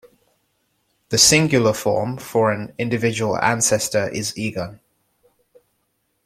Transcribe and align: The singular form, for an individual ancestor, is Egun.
The 1.09 1.19
singular 1.19 1.73
form, 1.73 2.17
for 2.17 2.51
an 2.51 2.73
individual 2.79 3.39
ancestor, 3.39 4.09
is 4.09 4.33
Egun. 4.33 4.79